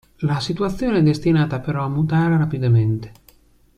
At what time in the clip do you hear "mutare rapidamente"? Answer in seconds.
1.87-3.11